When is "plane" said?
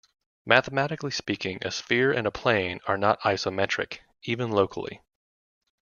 2.31-2.79